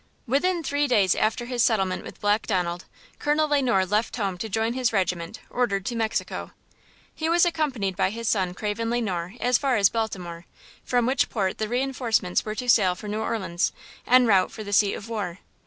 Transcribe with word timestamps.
WITHIN 0.25 0.63
three 0.63 0.87
days 0.87 1.13
after 1.13 1.45
his 1.45 1.61
settlement 1.61 2.03
with 2.03 2.19
Black 2.21 2.47
Donald, 2.47 2.85
Colonel 3.19 3.47
Le 3.47 3.61
Noir 3.61 3.85
left 3.85 4.15
home 4.15 4.35
to 4.39 4.49
join 4.49 4.73
his 4.73 4.91
regiment, 4.91 5.39
ordered 5.51 5.85
to 5.85 5.95
Mexico. 5.95 6.53
He 7.13 7.29
was 7.29 7.45
accompanied 7.45 7.95
by 7.95 8.09
his 8.09 8.27
son 8.27 8.55
Craven 8.55 8.89
Le 8.89 8.99
Noir 8.99 9.35
as 9.39 9.59
far 9.59 9.75
as 9.75 9.89
Baltimore, 9.89 10.47
from 10.83 11.05
which 11.05 11.29
port 11.29 11.59
the 11.59 11.67
reinforcements 11.69 12.43
were 12.43 12.55
to 12.55 12.67
sail 12.67 12.95
for 12.95 13.07
New 13.07 13.21
Orleans, 13.21 13.73
en 14.07 14.25
route 14.25 14.51
for 14.51 14.63
the 14.63 14.73
seat 14.73 14.95
of 14.95 15.07
war. 15.07 15.37